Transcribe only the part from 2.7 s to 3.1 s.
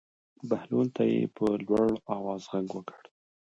وکړ.